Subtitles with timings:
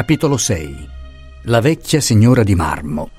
[0.00, 0.88] Capitolo 6
[1.42, 3.10] La vecchia signora di marmo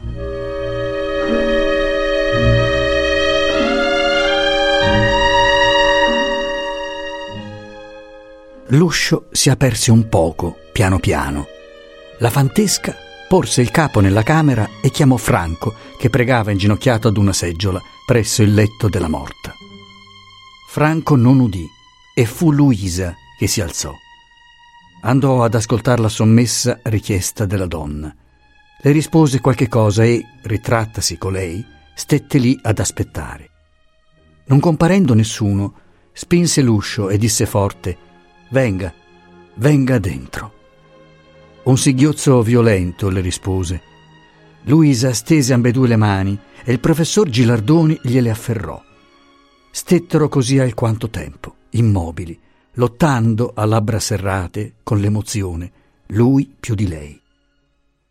[8.70, 11.46] L'uscio si aperse un poco, piano piano.
[12.18, 12.96] La fantesca
[13.30, 18.42] porse il capo nella camera e chiamò Franco, che pregava inginocchiato ad una seggiola presso
[18.42, 19.54] il letto della morta.
[20.68, 21.70] Franco non udì
[22.16, 23.94] e fu Luisa che si alzò.
[25.04, 28.14] Andò ad ascoltar la sommessa richiesta della donna.
[28.84, 31.66] Le rispose qualche cosa e, ritrattasi colei,
[31.96, 33.50] stette lì ad aspettare.
[34.46, 35.74] Non comparendo nessuno,
[36.14, 37.98] spinse l'uscio e disse forte
[38.50, 38.94] Venga,
[39.56, 40.54] venga dentro.
[41.64, 43.82] Un singhiozzo violento le rispose.
[44.64, 48.80] Luisa stese ambedue le mani e il professor Gilardoni gliele afferrò.
[49.72, 52.40] Stettero così alquanto tempo, immobili,
[52.74, 55.72] lottando a labbra serrate con l'emozione,
[56.08, 57.22] lui più di lei.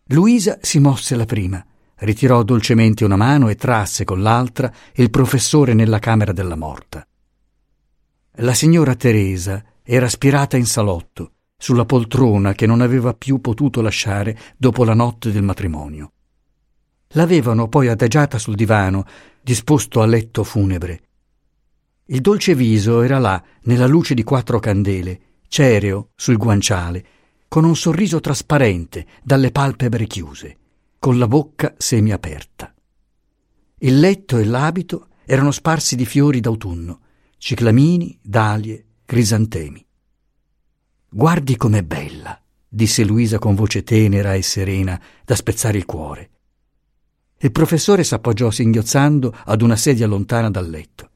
[0.06, 1.64] Luisa si mosse la prima,
[1.97, 7.06] ritirò dolcemente una mano e trasse con l'altra il professore nella camera della morta.
[8.34, 14.38] La signora Teresa era spirata in salotto, sulla poltrona che non aveva più potuto lasciare
[14.56, 16.12] dopo la notte del matrimonio.
[17.14, 19.05] L'avevano poi adagiata sul divano,
[19.42, 21.03] disposto a letto funebre.
[22.12, 27.05] Il dolce viso era là, nella luce di quattro candele, cereo sul guanciale,
[27.47, 30.56] con un sorriso trasparente dalle palpebre chiuse,
[30.98, 32.75] con la bocca semiaperta.
[33.78, 37.00] Il letto e l'abito erano sparsi di fiori d'autunno,
[37.38, 39.86] ciclamini, dalie, crisantemi.
[41.08, 46.31] Guardi com'è bella, disse Luisa con voce tenera e serena da spezzare il cuore.
[47.38, 51.09] Il professore s'appoggiò singhiozzando ad una sedia lontana dal letto.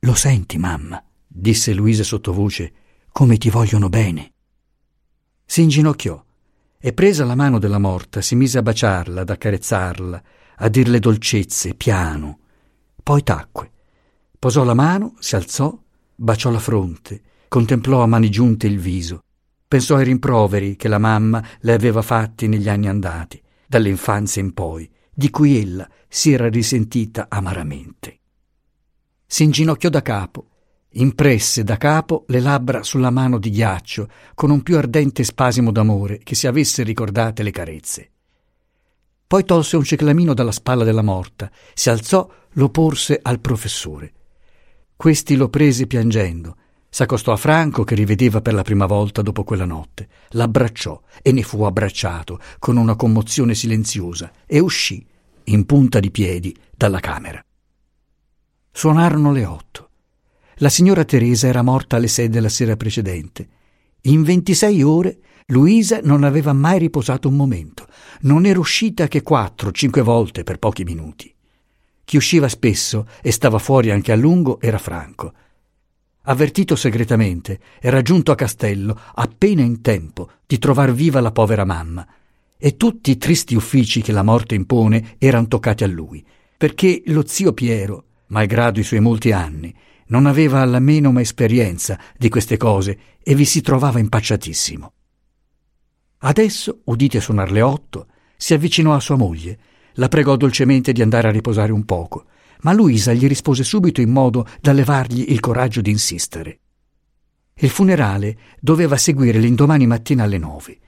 [0.00, 1.02] Lo senti, mamma?
[1.26, 2.72] disse Luisa sottovoce,
[3.10, 4.32] come ti vogliono bene.
[5.44, 6.22] Si inginocchiò
[6.78, 10.22] e presa la mano della morta si mise a baciarla, ad accarezzarla,
[10.56, 12.38] a dirle dolcezze, piano.
[13.02, 13.70] Poi tacque.
[14.38, 15.76] Posò la mano, si alzò
[16.16, 19.20] baciò la fronte, contemplò a mani giunte il viso,
[19.68, 24.90] pensò ai rimproveri che la mamma le aveva fatti negli anni andati, dall'infanzia in poi,
[25.12, 28.20] di cui ella si era risentita amaramente.
[29.26, 30.46] Si inginocchiò da capo,
[30.90, 36.18] impresse da capo le labbra sulla mano di ghiaccio con un più ardente spasimo d'amore
[36.18, 38.10] che si avesse ricordate le carezze.
[39.26, 44.12] Poi tolse un ciclamino dalla spalla della morta, si alzò, lo porse al professore.
[44.94, 46.56] Questi lo prese piangendo,
[46.88, 51.42] s'accostò a Franco che rivedeva per la prima volta dopo quella notte, l'abbracciò e ne
[51.42, 55.04] fu abbracciato con una commozione silenziosa e uscì,
[55.44, 57.45] in punta di piedi, dalla camera.
[58.76, 59.88] Suonarono le otto.
[60.56, 63.48] La signora Teresa era morta alle sei della sera precedente.
[64.02, 67.88] In ventisei ore Luisa non aveva mai riposato un momento,
[68.20, 71.34] non era uscita che quattro, cinque volte per pochi minuti.
[72.04, 75.32] Chi usciva spesso e stava fuori anche a lungo era Franco.
[76.24, 82.06] Avvertito segretamente, era giunto a Castello appena in tempo di trovar viva la povera mamma,
[82.58, 86.22] e tutti i tristi uffici che la morte impone erano toccati a lui,
[86.58, 89.74] perché lo zio Piero, malgrado i suoi molti anni,
[90.08, 94.92] non aveva la menoma esperienza di queste cose e vi si trovava impacciatissimo.
[96.18, 99.58] Adesso, udite suonar le otto, si avvicinò a sua moglie
[99.94, 102.26] la pregò dolcemente di andare a riposare un poco,
[102.60, 106.60] ma Luisa gli rispose subito in modo da levargli il coraggio di insistere.
[107.54, 110.78] Il funerale doveva seguire l'indomani mattina alle nove.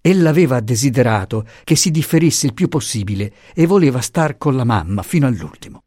[0.00, 5.02] Ella aveva desiderato che si differisse il più possibile e voleva star con la mamma
[5.02, 5.83] fino all'ultimo.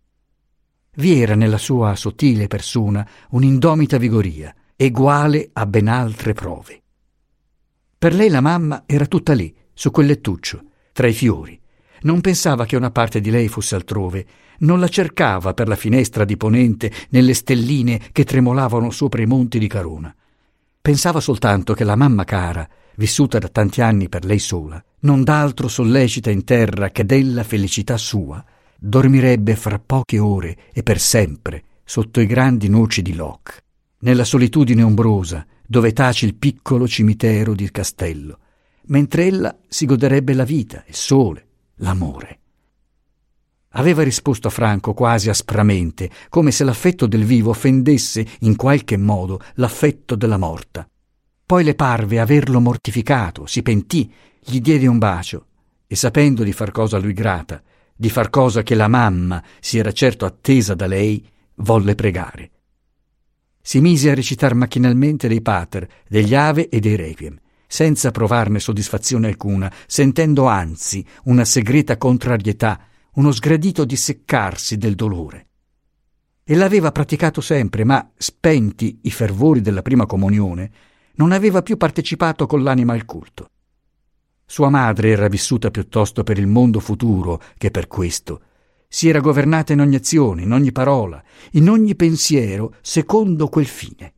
[0.99, 6.81] Vi era nella sua sottile persona un'indomita vigoria, eguale a ben altre prove.
[7.99, 10.63] Per lei la mamma era tutta lì, su quel lettuccio,
[10.93, 11.59] tra i fiori,
[12.01, 14.25] non pensava che una parte di lei fosse altrove,
[14.59, 19.59] non la cercava per la finestra di ponente nelle stelline che tremolavano sopra i monti
[19.59, 20.15] di Carona.
[20.81, 25.67] Pensava soltanto che la mamma cara, vissuta da tanti anni per lei sola, non d'altro
[25.67, 28.43] sollecita in terra che della felicità sua,
[28.77, 33.63] dormirebbe fra poche ore e per sempre sotto i grandi noci di Locke,
[33.99, 38.39] nella solitudine ombrosa dove tace il piccolo cimitero di Castello,
[38.87, 42.39] mentre ella si goderebbe la vita, il sole, l'amore.
[43.71, 49.41] Aveva risposto a Franco quasi aspramente, come se l'affetto del vivo offendesse in qualche modo
[49.55, 50.87] l'affetto della morta.
[51.45, 55.45] Poi le parve averlo mortificato, si pentì, gli diede un bacio
[55.85, 57.61] e sapendo di far cosa a lui grata,
[57.97, 62.51] di far cosa che la mamma si era certo attesa da lei, volle pregare.
[63.61, 69.27] Si mise a recitar macchinalmente dei pater, degli ave e dei requiem senza provarne soddisfazione
[69.27, 72.79] alcuna, sentendo anzi una segreta contrarietà,
[73.15, 75.47] uno sgradito disseccarsi del dolore.
[76.43, 80.71] E l'aveva praticato sempre, ma, spenti i fervori della prima comunione,
[81.15, 83.49] non aveva più partecipato con l'anima al culto.
[84.49, 88.41] Sua madre era vissuta piuttosto per il mondo futuro che per questo.
[88.87, 91.21] Si era governata in ogni azione, in ogni parola,
[91.51, 94.13] in ogni pensiero, secondo quel fine.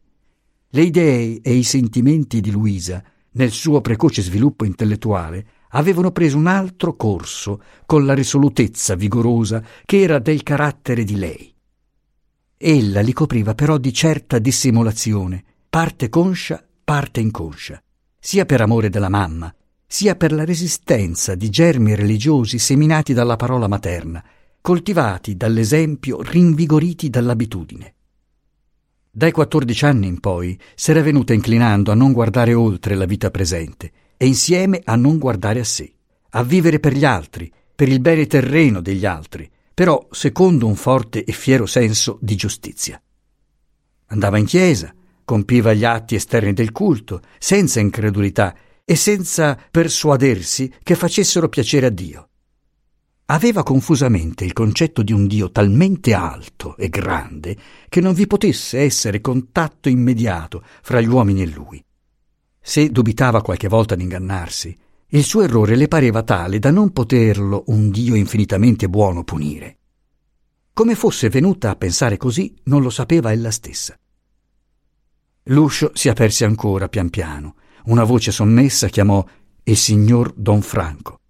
[0.70, 6.46] Le idee e i sentimenti di Luisa, nel suo precoce sviluppo intellettuale, avevano preso un
[6.46, 11.52] altro corso con la risolutezza vigorosa che era del carattere di lei.
[12.56, 17.82] Ella li copriva però di certa dissimulazione, parte conscia, parte inconscia,
[18.20, 19.52] sia per amore della mamma,
[19.92, 24.24] sia per la resistenza di germi religiosi seminati dalla parola materna,
[24.62, 27.96] coltivati dall'esempio, rinvigoriti dall'abitudine.
[29.10, 33.92] Dai quattordici anni in poi s'era venuta inclinando a non guardare oltre la vita presente
[34.16, 35.92] e insieme a non guardare a sé,
[36.30, 41.24] a vivere per gli altri, per il bene terreno degli altri, però secondo un forte
[41.24, 43.02] e fiero senso di giustizia.
[44.06, 44.94] Andava in chiesa,
[45.26, 48.54] compiva gli atti esterni del culto, senza incredulità
[48.90, 52.30] e senza persuadersi che facessero piacere a Dio.
[53.26, 57.56] Aveva confusamente il concetto di un Dio talmente alto e grande
[57.88, 61.86] che non vi potesse essere contatto immediato fra gli uomini e lui.
[62.60, 64.76] Se dubitava qualche volta di ingannarsi,
[65.10, 69.78] il suo errore le pareva tale da non poterlo un Dio infinitamente buono punire.
[70.74, 73.96] Come fosse venuta a pensare così non lo sapeva ella stessa.
[75.44, 77.54] L'uscio si aperse ancora pian piano.
[77.90, 79.26] Una voce sonnessa chiamò
[79.64, 81.22] il signor Don Franco.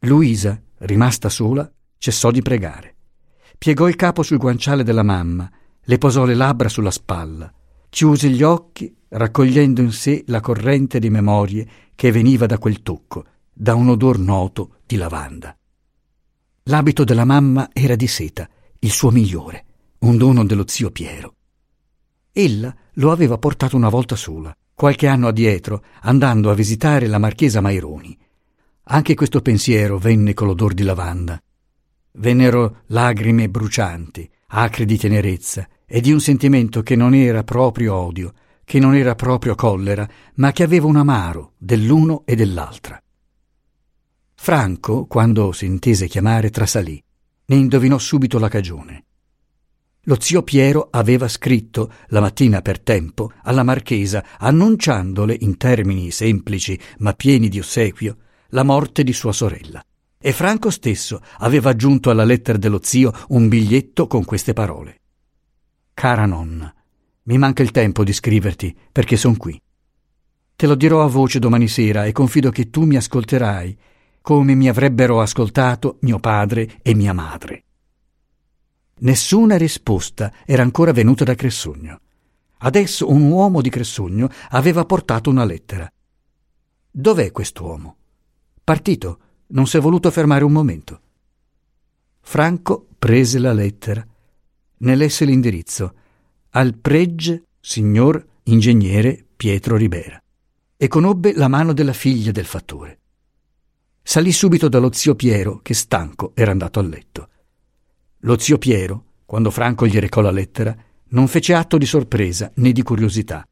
[0.00, 2.96] Luisa, rimasta sola, cessò di pregare.
[3.58, 5.48] Piegò il capo sul guanciale della mamma,
[5.80, 7.52] le posò le labbra sulla spalla,
[7.88, 13.24] chiuse gli occhi, raccogliendo in sé la corrente di memorie che veniva da quel tocco,
[13.52, 15.56] da un odor noto di lavanda.
[16.64, 18.48] L'abito della mamma era di seta,
[18.80, 19.64] il suo migliore,
[20.00, 21.36] un dono dello zio Piero.
[22.32, 27.60] Ella lo aveva portato una volta sola, qualche anno addietro, andando a visitare la marchesa
[27.60, 28.18] Maironi.
[28.84, 31.40] Anche questo pensiero venne con l'odor di lavanda.
[32.12, 38.32] Vennero lagrime brucianti, acri di tenerezza e di un sentimento che non era proprio odio,
[38.64, 43.00] che non era proprio collera, ma che aveva un amaro dell'uno e dell'altra.
[44.34, 47.02] Franco, quando si intese chiamare, trasalì.
[47.46, 49.04] Ne indovinò subito la cagione.
[50.06, 56.76] Lo zio Piero aveva scritto, la mattina per tempo, alla marchesa, annunciandole, in termini semplici
[56.98, 58.16] ma pieni di ossequio,
[58.48, 59.80] la morte di sua sorella.
[60.18, 65.02] E Franco stesso aveva aggiunto alla lettera dello zio un biglietto con queste parole.
[65.94, 66.74] Cara nonna,
[67.24, 69.60] mi manca il tempo di scriverti perché son qui.
[70.56, 73.78] Te lo dirò a voce domani sera e confido che tu mi ascolterai,
[74.20, 77.64] come mi avrebbero ascoltato mio padre e mia madre.
[79.02, 82.00] Nessuna risposta era ancora venuta da Cressogno.
[82.58, 85.92] Adesso un uomo di Cressogno aveva portato una lettera.
[86.88, 87.96] Dov'è quest'uomo?
[88.62, 89.18] Partito,
[89.48, 91.00] non si è voluto fermare un momento.
[92.20, 94.06] Franco prese la lettera,
[94.78, 95.94] ne lesse l'indirizzo
[96.50, 100.22] al Pregge signor ingegnere Pietro Ribera
[100.76, 103.00] e conobbe la mano della figlia del fattore.
[104.00, 107.28] Salì subito dallo zio Piero, che stanco era andato a letto.
[108.22, 110.76] Lo zio Piero, quando Franco gli recò la lettera,
[111.08, 113.46] non fece atto di sorpresa né di curiosità.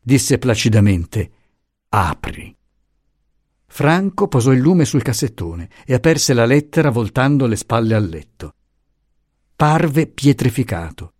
[0.00, 1.30] Disse placidamente
[1.90, 2.56] Apri.
[3.66, 8.54] Franco posò il lume sul cassettone e aperse la lettera voltando le spalle al letto.
[9.54, 11.12] Parve pietrificato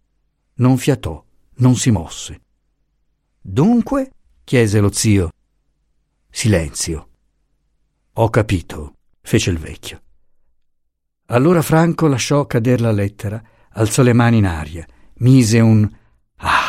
[0.60, 1.22] non fiatò,
[1.56, 2.40] non si mosse.
[3.40, 4.12] Dunque?
[4.44, 5.30] chiese lo zio.
[6.28, 7.08] Silenzio.
[8.14, 10.02] Ho capito, fece il vecchio.
[11.32, 13.40] Allora Franco lasciò cader la lettera,
[13.74, 14.84] alzò le mani in aria,
[15.18, 15.88] mise un
[16.38, 16.68] ah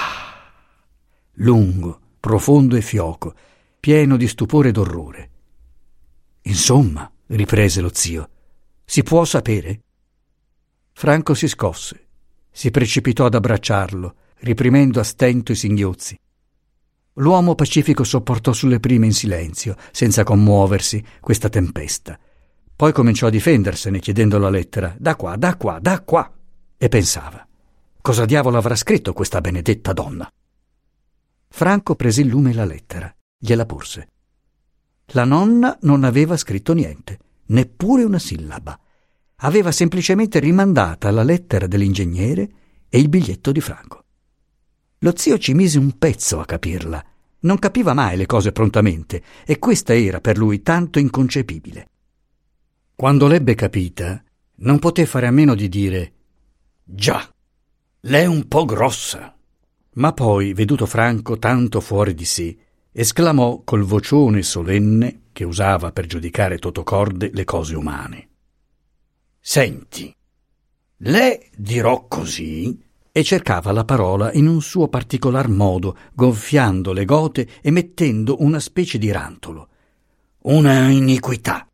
[1.36, 3.34] lungo, profondo e fioco,
[3.80, 5.30] pieno di stupore e d'orrore.
[6.44, 8.30] Insomma, riprese lo zio,
[8.86, 9.82] si può sapere?
[10.92, 12.08] Franco si scosse,
[12.52, 16.16] si precipitò ad abbracciarlo, riprimendo a stento i singhiozzi.
[17.14, 22.20] L'uomo pacifico sopportò sulle prime in silenzio, senza commuoversi, questa tempesta.
[22.82, 26.34] Poi cominciò a difendersene, chiedendo la lettera da qua, da qua, da qua.
[26.76, 27.48] E pensava:
[28.02, 30.28] cosa diavolo avrà scritto questa benedetta donna?
[31.48, 34.08] Franco prese il lume e la lettera, gliela porse.
[35.10, 37.20] La nonna non aveva scritto niente,
[37.50, 38.80] neppure una sillaba
[39.44, 42.50] aveva semplicemente rimandata la lettera dell'ingegnere
[42.90, 44.06] e il biglietto di Franco.
[45.02, 47.06] Lo zio ci mise un pezzo a capirla
[47.42, 51.91] Non capiva mai le cose prontamente e questa era per lui tanto inconcepibile.
[53.02, 54.24] Quando l'ebbe capita,
[54.58, 56.14] non poté fare a meno di dire
[56.84, 57.28] Già,
[58.02, 59.36] l'è un po' grossa.
[59.94, 62.56] Ma poi, veduto Franco tanto fuori di sé,
[62.92, 68.30] esclamò col vocione solenne che usava per giudicare totocorde le cose umane.
[69.40, 70.16] Senti,
[70.98, 72.80] le dirò così
[73.12, 78.60] e cercava la parola in un suo particolar modo, gonfiando le gote e mettendo una
[78.60, 79.70] specie di rantolo.
[80.44, 81.66] Una iniquità.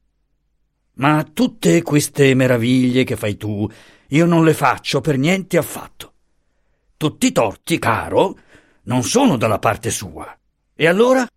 [0.98, 3.70] Ma tutte queste meraviglie che fai tu,
[4.08, 6.14] io non le faccio per niente affatto.
[6.98, 8.38] Tutti i torti, caro,
[8.84, 10.36] non sono dalla parte sua.
[10.76, 11.28] E allora?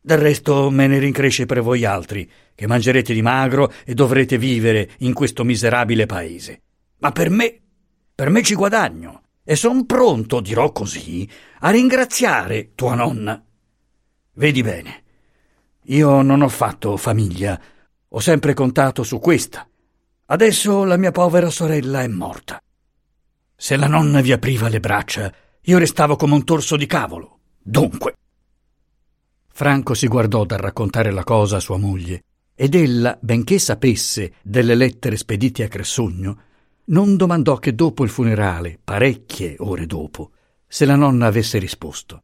[0.00, 4.90] Del resto me ne rincresce per voi altri, che mangerete di magro e dovrete vivere
[4.98, 6.62] in questo miserabile paese.
[6.98, 7.60] Ma per me,
[8.14, 11.28] per me ci guadagno, e son pronto, dirò così,
[11.60, 13.40] a ringraziare tua nonna.
[14.32, 15.02] Vedi bene,
[15.84, 17.60] io non ho fatto famiglia,
[18.16, 19.68] ho sempre contato su questa.
[20.24, 22.58] Adesso la mia povera sorella è morta.
[23.54, 25.30] Se la nonna vi apriva le braccia,
[25.60, 27.40] io restavo come un torso di cavolo.
[27.62, 28.14] Dunque.
[29.48, 32.22] Franco si guardò dal raccontare la cosa a sua moglie,
[32.54, 36.40] ed ella, benché sapesse delle lettere spedite a Cressogno,
[36.86, 40.30] non domandò che dopo il funerale, parecchie ore dopo,
[40.66, 42.22] se la nonna avesse risposto.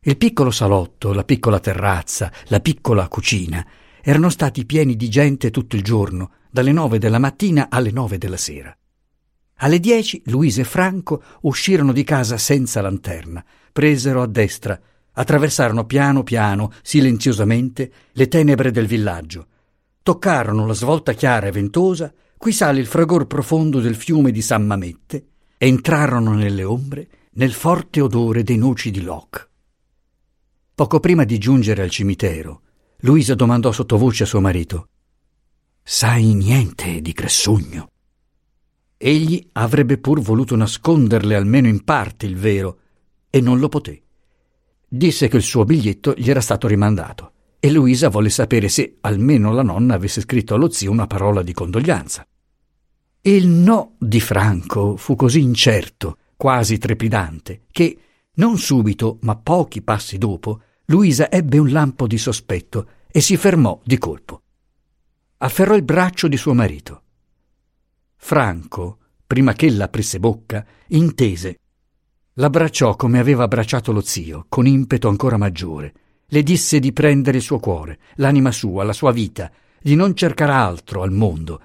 [0.00, 3.64] Il piccolo salotto, la piccola terrazza, la piccola cucina
[4.02, 8.36] erano stati pieni di gente tutto il giorno, dalle nove della mattina alle nove della
[8.36, 8.76] sera.
[9.60, 14.80] Alle dieci Luisa e Franco uscirono di casa senza lanterna, presero a destra,
[15.12, 19.46] attraversarono piano piano, silenziosamente, le tenebre del villaggio,
[20.02, 24.64] toccarono la svolta chiara e ventosa Qui sale il fragor profondo del fiume di San
[24.64, 25.26] Mamette.
[25.58, 29.48] Entrarono nelle ombre nel forte odore dei noci di Locke.
[30.72, 32.62] Poco prima di giungere al cimitero,
[33.02, 34.88] Luisa domandò sottovoce a suo marito:
[35.84, 37.90] Sai niente di Cressugno?
[38.96, 42.78] Egli avrebbe pur voluto nasconderle almeno in parte il vero,
[43.30, 44.02] e non lo poté.
[44.88, 49.52] Disse che il suo biglietto gli era stato rimandato e Luisa volle sapere se almeno
[49.52, 52.26] la nonna avesse scritto allo zio una parola di condoglianza.
[53.20, 57.98] Il no di Franco fu così incerto, quasi trepidante, che
[58.34, 63.78] non subito, ma pochi passi dopo, Luisa ebbe un lampo di sospetto e si fermò
[63.84, 64.40] di colpo.
[65.36, 67.02] Afferrò il braccio di suo marito.
[68.16, 71.58] Franco, prima che ella aprisse bocca, intese.
[72.34, 75.92] L'abbracciò come aveva abbracciato lo zio, con impeto ancora maggiore,
[76.24, 80.52] le disse di prendere il suo cuore, l'anima sua, la sua vita, di non cercare
[80.52, 81.60] altro al mondo.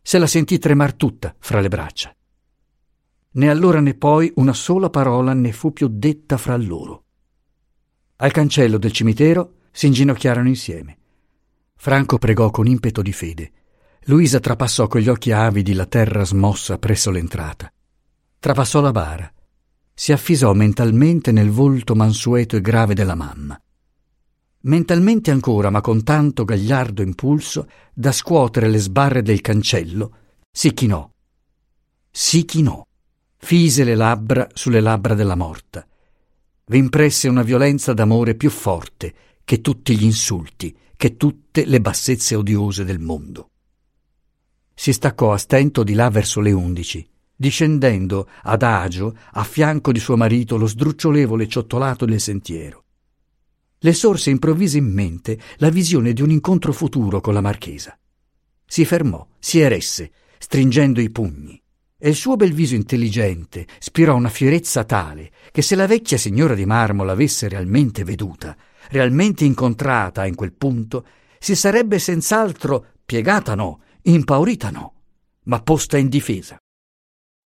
[0.00, 2.16] Se la sentì tremar tutta fra le braccia.
[3.32, 7.01] Né allora né poi una sola parola ne fu più detta fra loro.
[8.22, 10.96] Al cancello del cimitero si inginocchiarono insieme.
[11.76, 13.52] Franco pregò con impeto di fede.
[14.04, 17.72] Luisa trapassò con gli occhi avidi la terra smossa presso l'entrata.
[18.38, 19.32] Trapassò la bara
[19.94, 23.60] si affisò mentalmente nel volto mansueto e grave della mamma.
[24.62, 30.16] Mentalmente ancora, ma con tanto gagliardo impulso da scuotere le sbarre del cancello,
[30.50, 31.08] si chinò.
[32.10, 32.84] Si chinò,
[33.36, 35.86] fise le labbra sulle labbra della morta.
[36.64, 39.14] Vi impresse una violenza d'amore più forte
[39.44, 43.50] che tutti gli insulti, che tutte le bassezze odiose del mondo.
[44.72, 50.16] Si staccò a stento di là verso le undici, discendendo adagio a fianco di suo
[50.16, 52.84] marito lo sdrucciolevole ciottolato del sentiero.
[53.78, 57.98] Le sorse improvvisa in mente la visione di un incontro futuro con la marchesa.
[58.64, 61.61] Si fermò, si eresse, stringendo i pugni,
[62.04, 66.56] e il suo bel viso intelligente spirò una fierezza tale che se la vecchia signora
[66.56, 68.56] di marmo l'avesse realmente veduta,
[68.88, 71.06] realmente incontrata in quel punto,
[71.38, 74.94] si sarebbe senz'altro piegata no, impaurita no,
[75.44, 76.61] ma posta in difesa.